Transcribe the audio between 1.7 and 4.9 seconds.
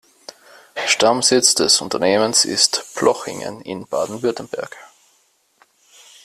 Unternehmens ist Plochingen in Baden-Württemberg.